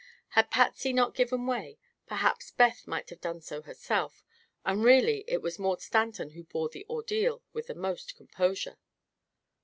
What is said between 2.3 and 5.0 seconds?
Beth might have done so herself, and